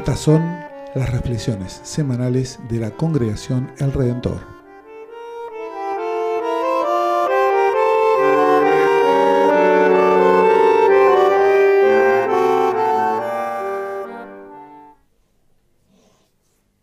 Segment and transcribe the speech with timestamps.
[0.00, 0.40] Estas son
[0.94, 4.40] las reflexiones semanales de la congregación El Redentor.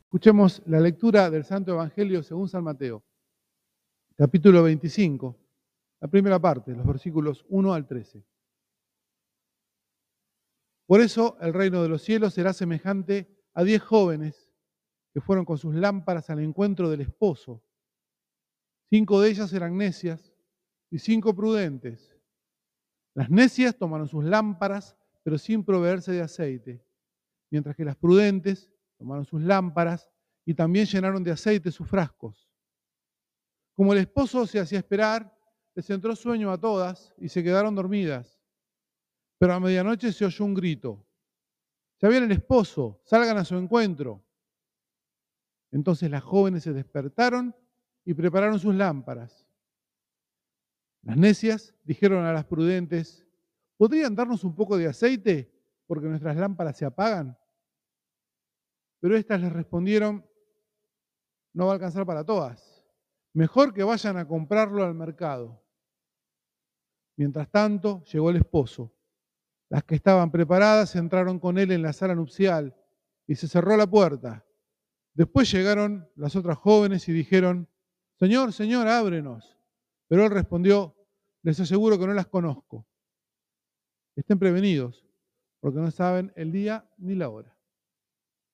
[0.03, 3.03] Escuchemos la lectura del Santo Evangelio según San Mateo,
[4.15, 5.35] capítulo 25,
[6.01, 8.23] la primera parte, los versículos 1 al 13.
[10.87, 14.49] Por eso el reino de los cielos será semejante a diez jóvenes
[15.13, 17.61] que fueron con sus lámparas al encuentro del esposo.
[18.89, 20.33] Cinco de ellas eran necias
[20.89, 22.15] y cinco prudentes.
[23.13, 26.85] Las necias tomaron sus lámparas, pero sin proveerse de aceite,
[27.51, 30.09] mientras que las prudentes tomaron sus lámparas
[30.45, 32.49] y también llenaron de aceite sus frascos.
[33.75, 35.37] Como el esposo se hacía esperar,
[35.75, 38.36] les entró sueño a todas y se quedaron dormidas.
[39.37, 41.05] Pero a medianoche se oyó un grito.
[41.99, 44.23] Ya viene el esposo, salgan a su encuentro.
[45.71, 47.55] Entonces las jóvenes se despertaron
[48.05, 49.45] y prepararon sus lámparas.
[51.01, 53.25] Las necias dijeron a las prudentes,
[53.77, 55.51] ¿podrían darnos un poco de aceite
[55.85, 57.37] porque nuestras lámparas se apagan?
[58.99, 60.25] Pero éstas les respondieron,
[61.53, 62.83] no va a alcanzar para todas.
[63.33, 65.63] Mejor que vayan a comprarlo al mercado.
[67.15, 68.96] Mientras tanto, llegó el esposo.
[69.69, 72.75] Las que estaban preparadas entraron con él en la sala nupcial
[73.27, 74.45] y se cerró la puerta.
[75.13, 77.67] Después llegaron las otras jóvenes y dijeron,
[78.15, 79.57] Señor, Señor, ábrenos.
[80.07, 80.95] Pero él respondió,
[81.43, 82.87] les aseguro que no las conozco.
[84.15, 85.05] Estén prevenidos,
[85.59, 87.55] porque no saben el día ni la hora.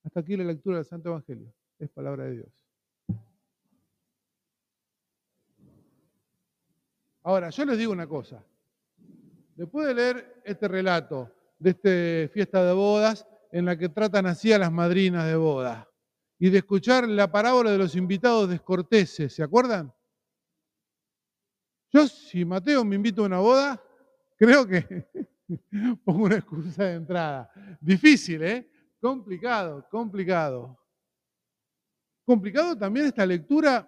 [0.03, 1.53] Hasta aquí la lectura del Santo Evangelio.
[1.79, 2.49] Es palabra de Dios.
[7.23, 8.43] Ahora, yo les digo una cosa.
[9.55, 14.51] Después de leer este relato de esta fiesta de bodas en la que tratan así
[14.51, 15.87] a las madrinas de boda
[16.39, 19.93] y de escuchar la parábola de los invitados descorteses, ¿se acuerdan?
[21.91, 23.81] Yo, si Mateo me invita a una boda,
[24.37, 25.07] creo que
[26.03, 27.51] pongo una excusa de entrada.
[27.79, 28.67] Difícil, ¿eh?
[28.99, 30.79] Complicado, complicado.
[32.25, 33.87] Complicado también esta lectura,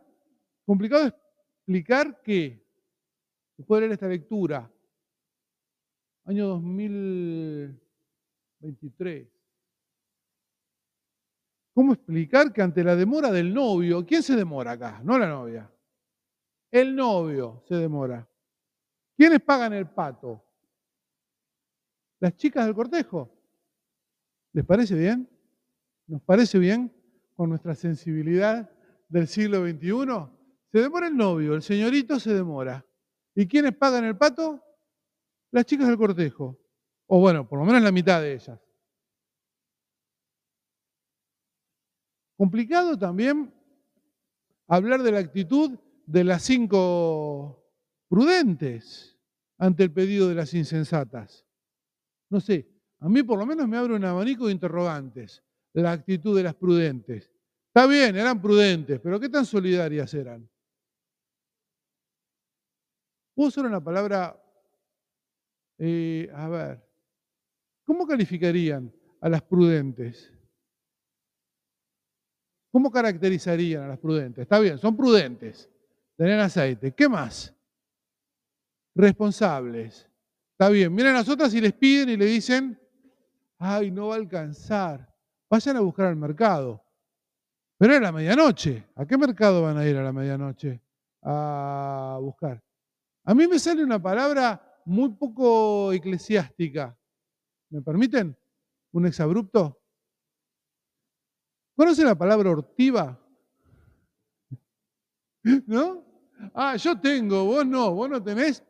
[0.63, 2.63] complicado explicar que,
[3.57, 4.71] después de leer esta lectura,
[6.25, 9.27] año 2023.
[11.73, 14.99] ¿Cómo explicar que ante la demora del novio, ¿quién se demora acá?
[15.03, 15.71] No la novia.
[16.71, 18.27] El novio se demora.
[19.15, 20.43] ¿Quiénes pagan el pato?
[22.19, 23.31] ¿Las chicas del cortejo?
[24.53, 25.29] ¿Les parece bien?
[26.07, 26.93] ¿Nos parece bien
[27.35, 28.69] con nuestra sensibilidad
[29.09, 30.29] del siglo XXI?
[30.71, 32.85] Se demora el novio, el señorito se demora.
[33.35, 34.64] ¿Y quiénes pagan el pato?
[35.55, 36.59] Las chicas del cortejo.
[37.07, 38.59] O bueno, por lo menos la mitad de ellas.
[42.35, 43.53] Complicado también
[44.67, 47.63] hablar de la actitud de las cinco
[48.09, 49.17] prudentes
[49.57, 51.45] ante el pedido de las insensatas.
[52.29, 52.67] No sé,
[52.99, 55.41] a mí por lo menos me abre un abanico de interrogantes
[55.81, 57.31] la actitud de las prudentes.
[57.67, 60.49] Está bien, eran prudentes, pero ¿qué tan solidarias eran?
[63.33, 64.41] Puedo usar una palabra
[65.77, 66.83] eh, a ver,
[67.83, 70.31] ¿cómo calificarían a las prudentes?
[72.71, 74.41] ¿Cómo caracterizarían a las prudentes?
[74.43, 75.69] Está bien, son prudentes,
[76.17, 76.93] tener aceite.
[76.93, 77.53] ¿Qué más?
[78.93, 80.09] Responsables.
[80.51, 82.79] Está bien, miren a las otras y les piden y le dicen,
[83.57, 85.13] ay, no va a alcanzar.
[85.49, 86.83] Vayan a buscar al mercado.
[87.77, 88.87] Pero es la medianoche.
[88.95, 90.81] ¿A qué mercado van a ir a la medianoche
[91.21, 92.63] a buscar?
[93.23, 96.97] A mí me sale una palabra muy poco eclesiástica.
[97.69, 98.37] ¿Me permiten?
[98.91, 99.81] ¿Un exabrupto?
[101.75, 103.19] ¿Conoce la palabra ortiva?
[105.67, 106.05] ¿No?
[106.53, 108.63] Ah, yo tengo, vos no, vos no tenés.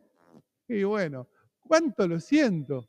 [0.68, 1.28] Y bueno,
[1.60, 2.88] ¿cuánto lo siento?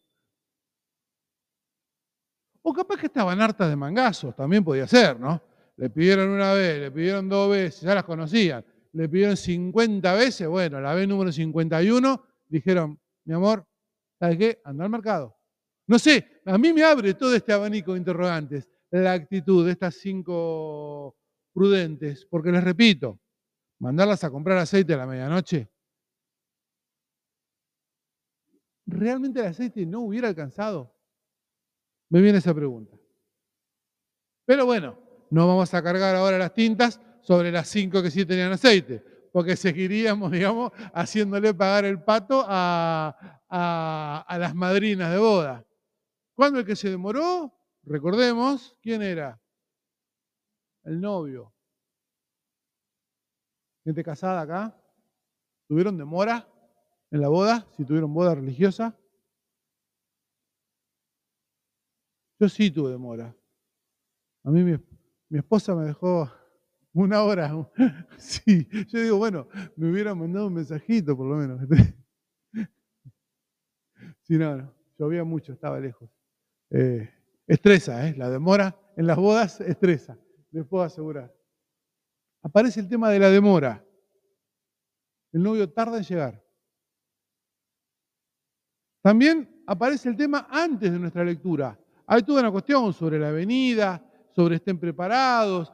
[2.64, 5.42] O capaz que estaban hartas de mangazos, también podía ser, ¿no?
[5.78, 8.66] Le pidieron una vez, le pidieron dos veces, ya las conocían.
[8.94, 13.68] Le pidieron 50 veces, bueno, la vez número 51, dijeron, mi amor,
[14.18, 14.62] ¿sabes qué?
[14.64, 15.38] Anda al mercado.
[15.86, 19.96] No sé, a mí me abre todo este abanico de interrogantes la actitud de estas
[19.96, 21.18] cinco
[21.54, 23.20] prudentes, porque les repito,
[23.80, 25.70] mandarlas a comprar aceite a la medianoche.
[28.86, 30.96] ¿Realmente el aceite no hubiera alcanzado?
[32.10, 32.98] Me viene esa pregunta.
[34.46, 34.98] Pero bueno,
[35.30, 39.56] no vamos a cargar ahora las tintas sobre las cinco que sí tenían aceite porque
[39.56, 45.64] seguiríamos, digamos, haciéndole pagar el pato a, las madrinas de boda.
[46.34, 47.54] ¿Cuándo el que se demoró?
[47.84, 49.40] recordemos, ¿quién era?
[50.86, 51.54] El novio.
[53.84, 54.76] Gente casada acá.
[55.68, 56.50] ¿Tuvieron demora
[57.12, 57.68] en la boda?
[57.78, 59.00] Si tuvieron boda religiosa.
[62.40, 63.38] Yo sí tuve demora.
[64.44, 64.84] A mí mi,
[65.30, 66.28] mi esposa me dejó
[67.04, 67.52] una hora.
[68.18, 71.62] Sí, yo digo, bueno, me hubieran mandado un mensajito por lo menos.
[74.24, 76.10] Sí, no, no, llovía mucho, estaba lejos.
[76.70, 77.10] Eh,
[77.48, 78.14] estresa, ¿eh?
[78.18, 80.18] La demora en las bodas estresa,
[80.52, 81.34] les puedo asegurar.
[82.42, 83.86] Aparece el tema de la demora.
[85.32, 86.44] El novio tarda en llegar.
[89.02, 91.80] También aparece el tema antes de nuestra lectura.
[92.06, 94.04] Hay toda una cuestión sobre la venida,
[94.36, 95.72] sobre estén preparados.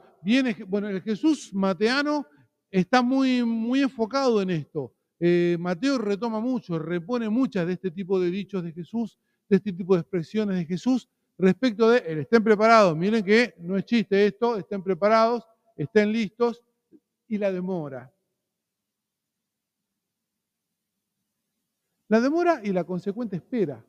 [0.66, 2.26] Bueno, el Jesús mateano
[2.70, 4.94] está muy, muy enfocado en esto.
[5.20, 9.18] Eh, Mateo retoma mucho, repone muchas de este tipo de dichos de Jesús,
[9.48, 12.96] de este tipo de expresiones de Jesús respecto de el estén preparados.
[12.96, 15.44] Miren que no es chiste esto, estén preparados,
[15.76, 16.62] estén listos
[17.28, 18.10] y la demora.
[22.08, 23.84] La demora y la consecuente espera,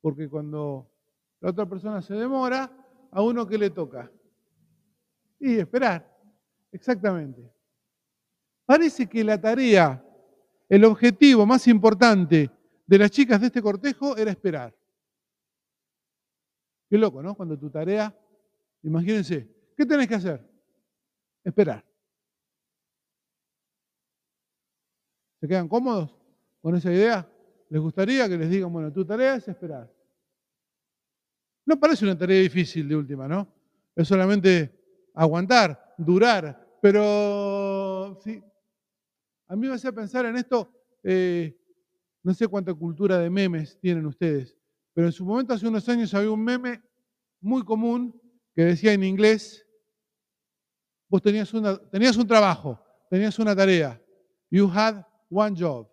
[0.00, 0.90] porque cuando
[1.40, 2.70] la otra persona se demora,
[3.12, 4.10] a uno que le toca.
[5.40, 6.06] Y esperar,
[6.70, 7.50] exactamente.
[8.66, 10.04] Parece que la tarea
[10.70, 12.48] el objetivo más importante
[12.86, 14.72] de las chicas de este cortejo era esperar.
[16.88, 17.34] Qué loco, ¿no?
[17.34, 18.16] Cuando tu tarea,
[18.84, 20.48] imagínense, ¿qué tenés que hacer?
[21.42, 21.84] Esperar.
[25.40, 26.16] ¿Se quedan cómodos
[26.62, 27.28] con esa idea?
[27.68, 29.92] ¿Les gustaría que les digan, bueno, tu tarea es esperar?
[31.66, 33.48] No parece una tarea difícil de última, ¿no?
[33.96, 34.79] Es solamente
[35.20, 38.42] aguantar, durar, pero sí,
[39.48, 40.72] a mí me hace pensar en esto,
[41.02, 41.54] eh,
[42.22, 44.56] no sé cuánta cultura de memes tienen ustedes,
[44.94, 46.82] pero en su momento, hace unos años, había un meme
[47.42, 48.18] muy común
[48.54, 49.66] que decía en inglés,
[51.06, 54.02] vos tenías, una, tenías un trabajo, tenías una tarea,
[54.50, 55.86] you had one job,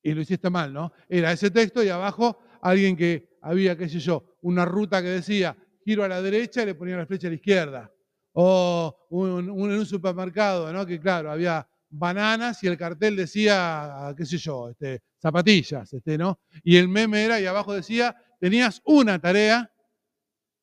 [0.00, 0.92] y lo hiciste mal, ¿no?
[1.08, 5.56] Era ese texto y abajo alguien que había, qué sé yo, una ruta que decía
[5.84, 7.92] giro a la derecha y le ponía la flecha a la izquierda.
[8.32, 10.86] O un, en un supermercado, ¿no?
[10.86, 16.40] Que claro, había bananas y el cartel decía, qué sé yo, este, zapatillas, este, ¿no?
[16.64, 19.70] Y el meme era, y abajo decía, tenías una tarea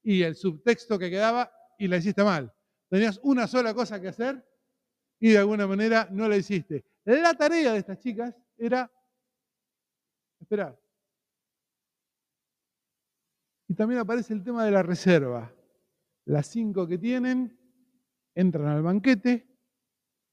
[0.02, 2.52] y el subtexto que quedaba y la hiciste mal.
[2.90, 4.44] Tenías una sola cosa que hacer
[5.20, 6.86] y de alguna manera no la hiciste.
[7.06, 8.92] La tarea de estas chicas era
[10.40, 10.80] esperar.
[13.68, 15.54] Y también aparece el tema de la reserva.
[16.26, 17.59] Las cinco que tienen
[18.40, 19.46] entran al banquete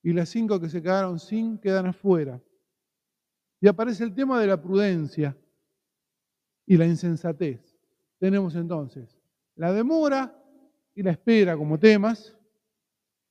[0.03, 2.41] y las cinco que se quedaron sin quedan afuera.
[3.61, 5.37] Y aparece el tema de la prudencia
[6.67, 7.77] y la insensatez.
[8.19, 9.19] Tenemos entonces
[9.57, 10.41] la demora
[10.95, 12.37] y la espera como temas,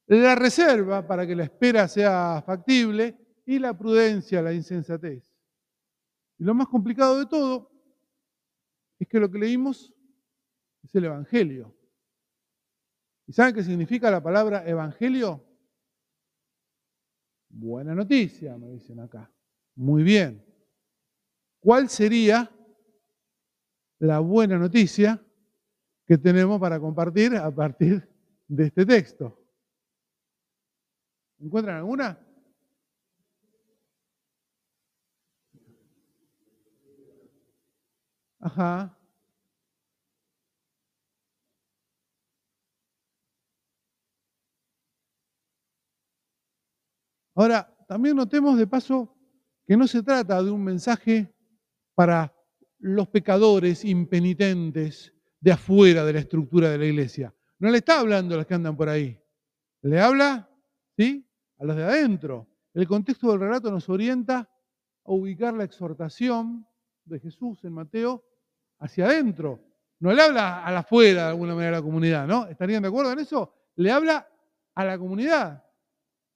[0.08, 5.32] la reserva para que la espera sea factible y la prudencia, la insensatez.
[6.38, 7.72] Y lo más complicado de todo
[9.00, 9.94] es que lo que leímos
[10.84, 11.74] es el Evangelio.
[13.28, 15.44] ¿Y saben qué significa la palabra Evangelio?
[17.50, 19.32] Buena noticia, me dicen acá.
[19.76, 20.46] Muy bien.
[21.60, 22.52] ¿Cuál sería
[24.00, 25.20] la buena noticia
[26.06, 28.08] que tenemos para compartir a partir
[28.48, 29.42] de este texto?
[31.40, 32.20] ¿Encuentran alguna?
[38.40, 38.96] Ajá.
[47.36, 49.14] Ahora, también notemos de paso
[49.68, 51.36] que no se trata de un mensaje
[51.94, 52.34] para
[52.80, 57.36] los pecadores impenitentes de afuera de la estructura de la iglesia.
[57.60, 59.20] No le está hablando a los que andan por ahí.
[59.82, 60.50] Le habla,
[60.98, 61.28] ¿sí?
[61.60, 62.48] A los de adentro.
[62.74, 66.66] El contexto del relato nos orienta a ubicar la exhortación
[67.06, 68.24] de Jesús en Mateo
[68.80, 69.64] hacia adentro.
[70.00, 72.48] No le habla a la afuera de alguna manera a la comunidad, ¿no?
[72.48, 73.54] ¿Estarían de acuerdo en eso?
[73.76, 74.28] Le habla
[74.74, 75.64] a la comunidad.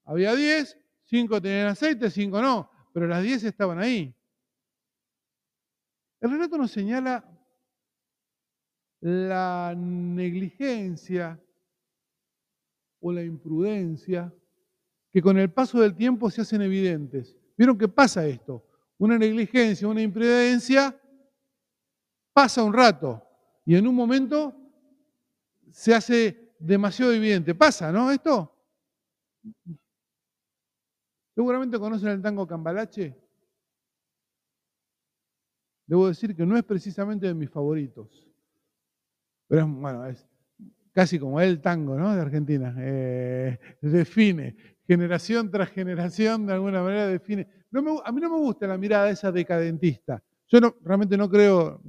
[0.06, 0.77] Había diez,
[1.10, 4.16] Cinco tenían aceite, cinco no, pero las diez estaban ahí.
[6.22, 7.25] El relato nos señala
[9.00, 11.42] la negligencia
[13.00, 14.32] o la imprudencia
[15.12, 17.36] que con el paso del tiempo se hacen evidentes.
[17.58, 18.63] ¿Vieron qué pasa esto?
[19.00, 20.96] Una negligencia, una imprudencia
[22.34, 23.25] pasa un rato
[23.66, 24.56] y en un momento
[25.72, 27.56] se hace demasiado evidente.
[27.56, 28.12] Pasa, ¿no?
[28.12, 28.54] Esto
[31.39, 33.15] Seguramente conocen el tango Cambalache.
[35.88, 38.29] Debo decir que no es precisamente de mis favoritos.
[39.48, 40.27] Pero es, bueno, es
[40.91, 42.13] casi como el tango, ¿no?
[42.13, 42.75] De Argentina.
[42.79, 47.48] Eh, define, generación tras generación, de alguna manera define.
[48.03, 50.22] a mí no me gusta la mirada esa decadentista.
[50.50, 51.81] Yo realmente no creo,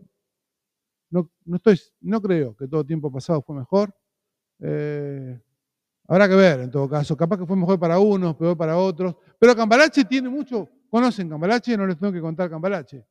[1.10, 3.92] no, estoy, no creo que todo tiempo pasado fue mejor.
[4.60, 5.40] Eh,
[6.10, 7.16] habrá que ver en todo caso.
[7.16, 9.14] Capaz que fue mejor para unos, peor para otros.
[9.38, 10.68] Pero Cambalache tiene mucho.
[10.90, 11.76] ¿Conocen Cambalache?
[11.76, 13.06] No les tengo que contar Cambalache.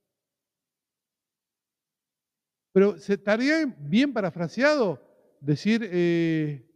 [2.73, 5.01] Pero ¿se estaría bien parafraseado
[5.39, 6.69] decir eh,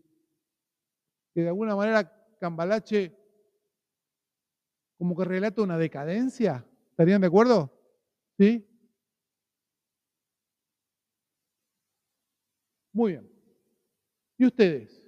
[1.36, 3.14] que de alguna manera Cambalache
[4.98, 6.66] como que relata una decadencia?
[6.92, 7.70] ¿Estarían de acuerdo?
[8.40, 8.66] ¿Sí?
[12.94, 13.30] Muy bien.
[14.38, 15.03] ¿Y ustedes?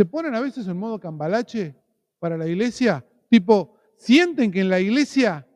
[0.00, 1.76] ¿Se ponen a veces en modo cambalache
[2.18, 3.06] para la iglesia?
[3.28, 5.46] Tipo, ¿sienten que en la iglesia,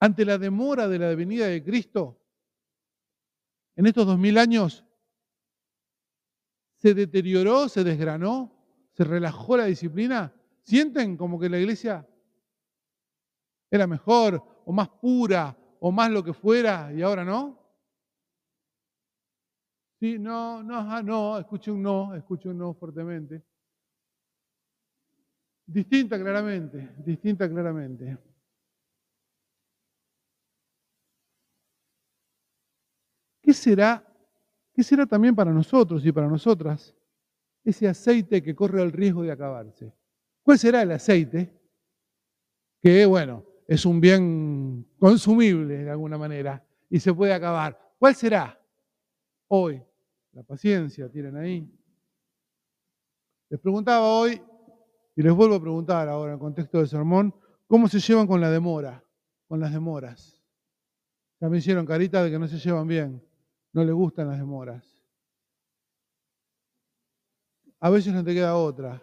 [0.00, 2.20] ante la demora de la venida de Cristo,
[3.76, 4.84] en estos dos mil años,
[6.74, 8.50] se deterioró, se desgranó,
[8.94, 10.34] se relajó la disciplina?
[10.64, 12.04] ¿Sienten como que la iglesia
[13.70, 17.60] era mejor o más pura o más lo que fuera y ahora no?
[20.00, 23.53] Sí, no, no, ah, no, escuché un no, escuché un no fuertemente.
[25.66, 28.18] Distinta claramente, distinta claramente.
[33.40, 34.04] ¿Qué será,
[34.74, 36.94] qué será también para nosotros y para nosotras
[37.64, 39.92] ese aceite que corre el riesgo de acabarse?
[40.42, 41.50] ¿Cuál será el aceite?
[42.82, 47.94] Que, bueno, es un bien consumible de alguna manera y se puede acabar.
[47.98, 48.60] ¿Cuál será?
[49.48, 49.82] Hoy,
[50.32, 51.66] la paciencia tienen ahí.
[53.48, 54.42] Les preguntaba hoy
[55.16, 57.34] y les vuelvo a preguntar ahora en contexto del sermón,
[57.66, 59.04] ¿cómo se llevan con la demora?
[59.46, 60.42] Con las demoras.
[61.40, 63.22] Me hicieron carita de que no se llevan bien,
[63.72, 64.84] no les gustan las demoras.
[67.80, 69.02] A veces no te queda otra.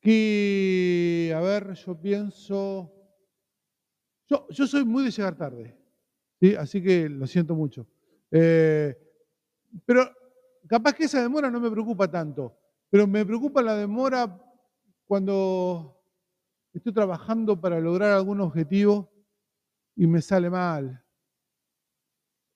[0.00, 2.92] Que, a ver, yo pienso,
[4.28, 5.78] yo, yo soy muy de llegar tarde,
[6.40, 6.56] ¿sí?
[6.56, 7.86] así que lo siento mucho.
[8.32, 8.98] Eh,
[9.86, 10.10] pero
[10.66, 12.61] capaz que esa demora no me preocupa tanto.
[12.92, 14.38] Pero me preocupa la demora
[15.06, 15.98] cuando
[16.74, 19.10] estoy trabajando para lograr algún objetivo
[19.96, 21.02] y me sale mal.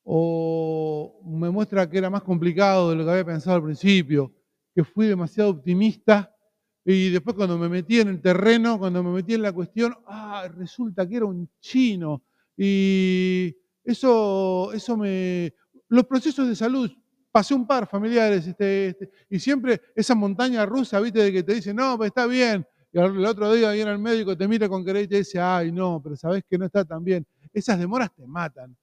[0.05, 4.31] O me muestra que era más complicado de lo que había pensado al principio,
[4.75, 6.37] que fui demasiado optimista
[6.85, 10.47] y después cuando me metí en el terreno, cuando me metí en la cuestión, ah,
[10.55, 12.23] resulta que era un chino.
[12.59, 15.55] Y eso, eso me...
[15.88, 16.93] Los procesos de salud
[17.37, 21.52] pasé un par familiares, este, este, y siempre esa montaña rusa, viste, de que te
[21.52, 24.83] dice, no, pues está bien, y el otro día viene el médico, te mira con
[24.83, 27.26] querer y te dice, ay, no, pero sabes que no está tan bien.
[27.52, 28.75] Esas demoras te matan.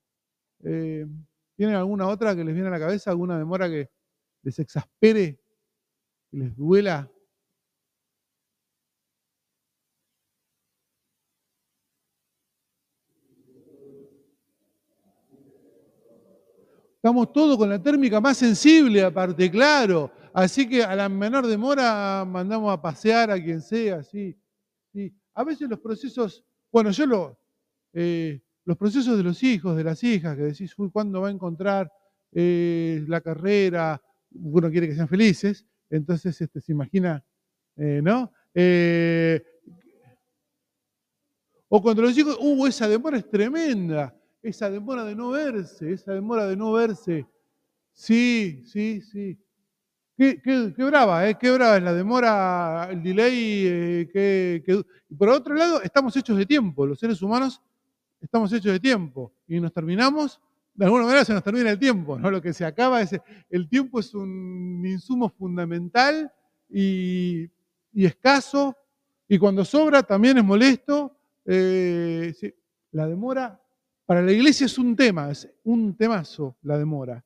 [0.63, 1.03] Eh,
[1.55, 3.09] ¿Tienen alguna otra que les viene a la cabeza?
[3.09, 3.89] ¿Alguna demora que
[4.43, 5.39] les exaspere,
[6.29, 7.09] que les duela?
[17.03, 20.09] Estamos todos con la térmica más sensible, aparte, claro.
[20.33, 24.33] Así que a la menor demora mandamos a pasear a quien sea, sí.
[25.33, 27.37] A veces los procesos, bueno, yo lo,
[27.91, 31.31] eh, los procesos de los hijos, de las hijas, que decís, uy, ¿cuándo va a
[31.31, 31.91] encontrar
[32.31, 34.01] eh, la carrera?
[34.31, 37.21] Uno quiere que sean felices, entonces este, se imagina,
[37.75, 38.31] eh, ¿no?
[41.67, 46.13] o cuando los hijos, uh, esa demora es tremenda esa demora de no verse, esa
[46.13, 47.25] demora de no verse.
[47.93, 49.39] Sí, sí, sí.
[50.17, 51.37] Qué, brava, ¿eh?
[51.39, 53.65] Qué brava es la demora, el delay.
[54.13, 54.63] Eh,
[55.09, 56.85] Y por otro lado, estamos hechos de tiempo.
[56.85, 57.61] Los seres humanos
[58.21, 59.33] estamos hechos de tiempo.
[59.47, 60.39] Y nos terminamos,
[60.73, 62.29] de alguna manera se nos termina el tiempo, ¿no?
[62.29, 63.17] Lo que se acaba es,
[63.49, 66.31] el tiempo es un insumo fundamental
[66.69, 67.49] y,
[67.93, 68.75] escaso.
[69.27, 71.17] Y cuando sobra también es molesto.
[71.45, 72.33] Eh,
[72.91, 73.62] la demora
[74.05, 77.23] para la iglesia es un tema, es un temazo la demora.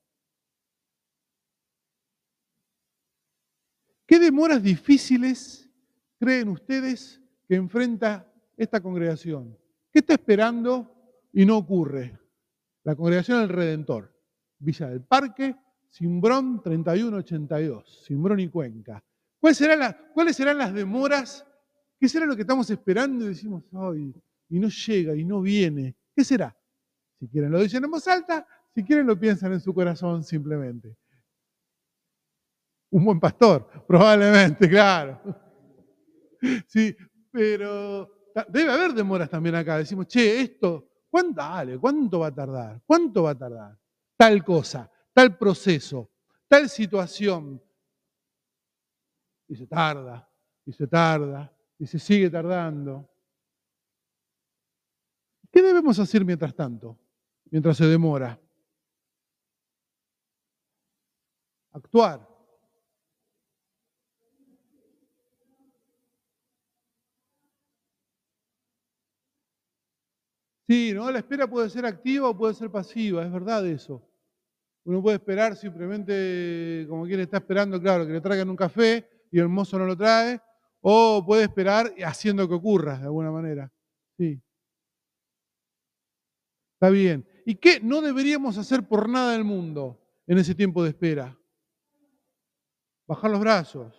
[4.06, 5.70] ¿Qué demoras difíciles
[6.18, 9.58] creen ustedes que enfrenta esta congregación?
[9.92, 10.96] ¿Qué está esperando
[11.34, 12.18] y no ocurre?
[12.84, 14.16] La congregación del Redentor,
[14.60, 15.56] Villa del Parque,
[15.90, 19.04] Simbrón 3182, Simbrón y Cuenca.
[19.40, 21.46] ¿Cuáles serán, las demoras?
[22.00, 24.14] ¿Qué será lo que estamos esperando y decimos, ay,
[24.50, 25.96] y no llega y no viene?
[26.16, 26.57] ¿Qué será?
[27.20, 30.96] Si quieren lo dicen en voz alta, si quieren lo piensan en su corazón simplemente.
[32.92, 35.20] Un buen pastor, probablemente, claro.
[36.68, 36.96] Sí,
[37.32, 38.10] pero
[38.48, 39.78] debe haber demoras también acá.
[39.78, 42.82] Decimos, che, esto, ¿cuánto, dale, ¿cuánto va a tardar?
[42.86, 43.78] ¿Cuánto va a tardar?
[44.18, 46.12] tal cosa, tal proceso,
[46.48, 47.62] tal situación.
[49.48, 50.30] Y se tarda,
[50.66, 53.10] y se tarda, y se sigue tardando.
[55.52, 57.00] ¿Qué debemos hacer mientras tanto?
[57.52, 58.40] Mientras se demora.
[61.72, 62.28] Actuar.
[70.68, 71.10] Sí, ¿no?
[71.10, 74.06] La espera puede ser activa o puede ser pasiva, es verdad eso.
[74.84, 79.40] Uno puede esperar simplemente como quien está esperando, claro, que le traigan un café y
[79.40, 80.42] el mozo no lo trae,
[80.82, 83.72] o puede esperar haciendo que ocurra de alguna manera.
[84.18, 84.42] Sí.
[86.76, 87.26] Está bien.
[87.48, 91.40] ¿Y qué no deberíamos hacer por nada del mundo en ese tiempo de espera?
[93.08, 93.96] Bajar los brazos.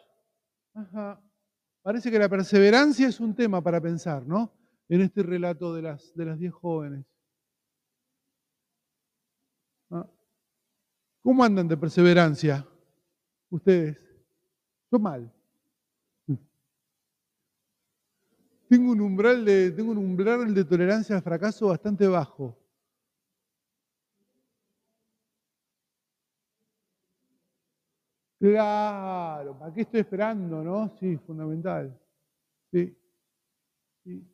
[1.81, 4.53] Parece que la perseverancia es un tema para pensar, ¿no?
[4.91, 7.07] en este relato de las, de las diez jóvenes.
[9.93, 10.07] ¿Ah?
[11.23, 12.69] ¿Cómo andan de perseverancia
[13.49, 13.99] ustedes?
[14.93, 15.33] Yo mal.
[18.69, 22.68] Tengo un umbral de, tengo un umbral de tolerancia al fracaso bastante bajo.
[28.41, 30.95] Claro, ¿para qué estoy esperando, no?
[31.01, 31.99] Sí, fundamental.
[32.71, 32.97] Sí.
[34.05, 34.25] sí.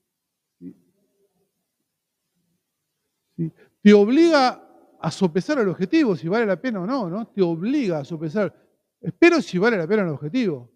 [3.82, 7.26] Te obliga a sopesar el objetivo, si vale la pena o no, ¿no?
[7.28, 8.54] Te obliga a sopesar.
[9.00, 10.70] Espero si vale la pena el objetivo.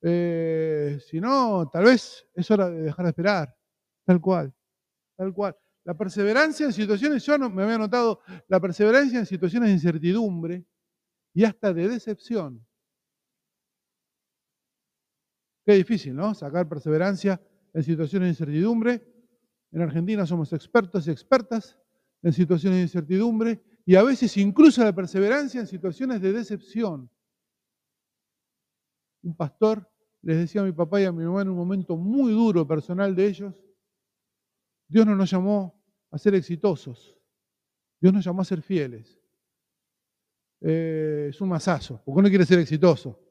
[0.00, 3.56] Eh, si no, tal vez es hora de dejar de esperar.
[4.04, 4.52] Tal cual.
[5.16, 5.56] Tal cual.
[5.84, 10.64] La perseverancia en situaciones, yo no, me había notado, la perseverancia en situaciones de incertidumbre
[11.34, 12.67] y hasta de decepción.
[15.68, 16.34] Qué difícil, ¿no?
[16.34, 17.38] Sacar perseverancia
[17.74, 19.06] en situaciones de incertidumbre.
[19.70, 21.78] En Argentina somos expertos y expertas
[22.22, 27.10] en situaciones de incertidumbre y a veces incluso la perseverancia en situaciones de decepción.
[29.22, 29.86] Un pastor
[30.22, 33.14] les decía a mi papá y a mi mamá en un momento muy duro personal
[33.14, 33.54] de ellos,
[34.88, 37.14] Dios no nos llamó a ser exitosos,
[38.00, 39.20] Dios nos llamó a ser fieles.
[40.62, 43.27] Eh, es un masazo, porque uno quiere ser exitoso,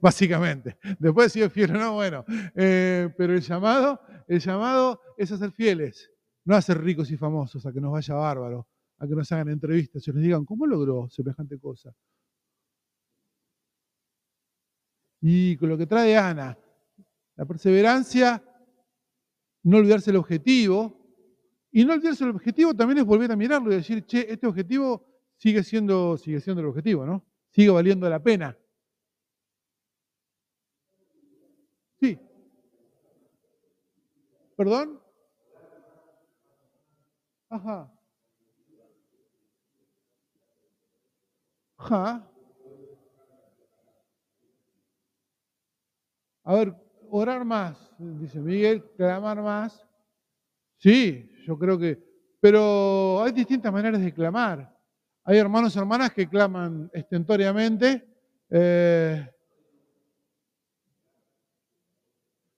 [0.02, 0.78] básicamente.
[0.98, 2.24] Después si es fiel o no, bueno.
[2.54, 6.10] Eh, pero el llamado, el llamado es a ser fieles
[6.44, 9.50] no a ser ricos y famosos, a que nos vaya bárbaro, a que nos hagan
[9.50, 11.94] entrevistas y nos digan, ¿cómo logró semejante cosa?
[15.20, 16.58] Y con lo que trae Ana,
[17.36, 18.42] la perseverancia,
[19.62, 20.96] no olvidarse el objetivo,
[21.70, 25.06] y no olvidarse el objetivo también es volver a mirarlo y decir, che, este objetivo
[25.36, 27.24] sigue siendo, sigue siendo el objetivo, ¿no?
[27.50, 28.56] Sigue valiendo la pena.
[32.00, 32.18] Sí.
[34.60, 35.00] ¿Perdón?
[37.48, 37.90] Ajá.
[41.78, 42.30] Ajá.
[46.44, 46.74] A ver,
[47.08, 49.82] orar más, dice Miguel, clamar más.
[50.76, 51.98] Sí, yo creo que,
[52.38, 54.78] pero hay distintas maneras de clamar.
[55.24, 58.06] Hay hermanos y hermanas que claman estentoriamente.
[58.50, 59.26] Eh,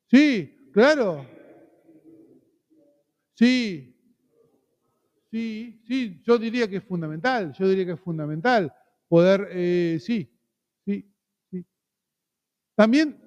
[0.08, 1.32] sí, claro.
[3.42, 3.92] Sí,
[5.33, 8.70] Sí, sí, yo diría que es fundamental, yo diría que es fundamental
[9.09, 10.31] poder, eh, sí,
[10.85, 11.11] sí,
[11.50, 11.64] sí.
[12.76, 13.18] También,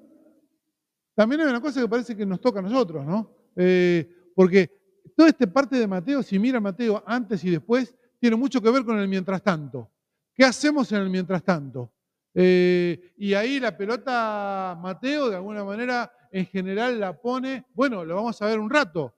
[1.16, 3.32] también hay una cosa que parece que nos toca a nosotros, ¿no?
[3.56, 4.70] Eh, porque
[5.16, 8.86] toda esta parte de Mateo, si mira Mateo antes y después, tiene mucho que ver
[8.86, 9.90] con el mientras tanto.
[10.36, 11.92] ¿Qué hacemos en el mientras tanto?
[12.36, 18.16] Eh, y ahí la pelota Mateo, de alguna manera, en general la pone, bueno, lo
[18.16, 19.15] vamos a ver un rato,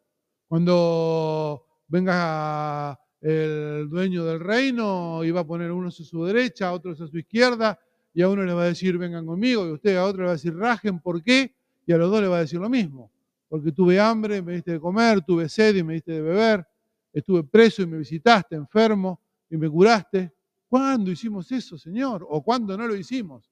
[0.48, 7.02] cuando venga el dueño del reino y va a poner unos a su derecha, otros
[7.02, 7.80] a su izquierda,
[8.14, 10.32] y a uno le va a decir vengan conmigo, y usted a otro le va
[10.32, 11.54] a decir rajen, ¿por qué?
[11.86, 13.12] Y a los dos le va a decir lo mismo,
[13.48, 16.66] porque tuve hambre, me diste de comer, tuve sed y me diste de beber,
[17.14, 20.34] estuve preso y me visitaste, enfermo y me curaste.
[20.68, 22.26] ¿Cuándo hicimos eso, Señor?
[22.30, 23.50] ¿O cuándo no lo hicimos?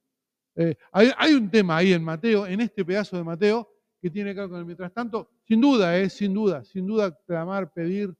[0.55, 3.69] Eh, hay, hay, un tema ahí en Mateo, en este pedazo de Mateo,
[4.05, 7.17] que tiene que ver con el mientras tanto, sin duda, es, sin duda, sin duda
[7.25, 8.15] clamar, pedir,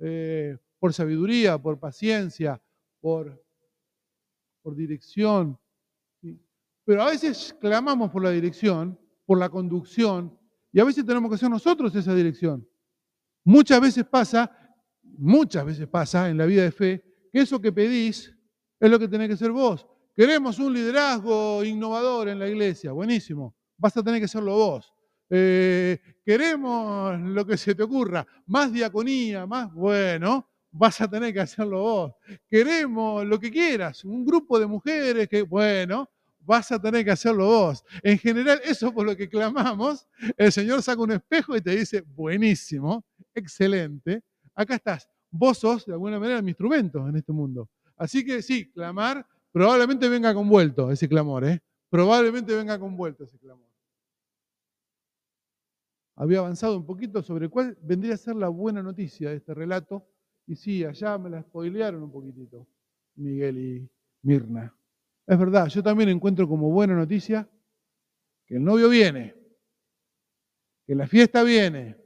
[0.00, 2.58] eh, por sabiduría, por paciencia,
[3.02, 3.44] por,
[4.62, 5.58] por dirección.
[6.86, 10.34] Pero a veces clamamos por la dirección, por la conducción,
[10.72, 12.66] y a veces tenemos que ser nosotros esa dirección.
[13.44, 14.50] Muchas veces pasa,
[15.02, 18.34] muchas veces pasa en la vida de fe, que eso que pedís
[18.80, 19.86] es lo que tenés que ser vos.
[20.14, 24.95] Queremos un liderazgo innovador en la iglesia, buenísimo, vas a tener que serlo vos.
[25.28, 31.40] Eh, queremos lo que se te ocurra, más diaconía, más bueno, vas a tener que
[31.40, 32.12] hacerlo vos.
[32.48, 36.08] Queremos lo que quieras, un grupo de mujeres que, bueno,
[36.40, 37.84] vas a tener que hacerlo vos.
[38.02, 42.02] En general, eso por lo que clamamos, el Señor saca un espejo y te dice,
[42.02, 44.22] buenísimo, excelente,
[44.54, 45.08] acá estás.
[45.30, 47.68] Vos sos, de alguna manera, mi instrumento en este mundo.
[47.96, 51.60] Así que sí, clamar probablemente venga convuelto ese clamor, ¿eh?
[51.88, 53.66] Probablemente venga convuelto ese clamor.
[56.16, 60.08] Había avanzado un poquito sobre cuál vendría a ser la buena noticia de este relato.
[60.46, 62.66] Y sí, allá me la spoilearon un poquitito,
[63.16, 63.90] Miguel y
[64.22, 64.74] Mirna.
[65.26, 67.48] Es verdad, yo también encuentro como buena noticia
[68.46, 69.34] que el novio viene,
[70.86, 71.96] que la fiesta viene.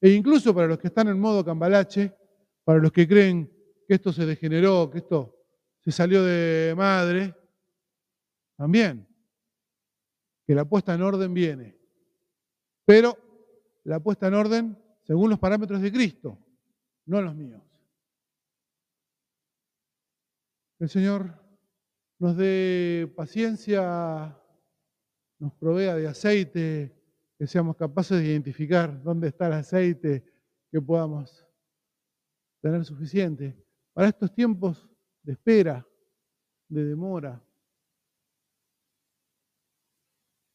[0.00, 2.16] E incluso para los que están en modo cambalache,
[2.64, 3.52] para los que creen
[3.86, 5.36] que esto se degeneró, que esto
[5.80, 7.34] se salió de madre,
[8.56, 9.06] también,
[10.46, 11.79] que la puesta en orden viene.
[12.90, 13.16] Pero
[13.84, 16.36] la puesta en orden según los parámetros de Cristo,
[17.06, 17.62] no los míos.
[20.80, 21.40] El Señor
[22.18, 24.36] nos dé paciencia,
[25.38, 27.00] nos provea de aceite,
[27.38, 30.24] que seamos capaces de identificar dónde está el aceite,
[30.72, 31.46] que podamos
[32.60, 33.64] tener suficiente.
[33.92, 34.90] Para estos tiempos
[35.22, 35.86] de espera,
[36.66, 37.40] de demora,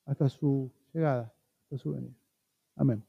[0.03, 2.24] hasta su llegada, hasta su venida.
[2.77, 3.05] Amén.